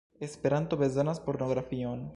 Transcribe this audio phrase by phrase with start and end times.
[0.19, 2.09] Esperanto bezonas pornografion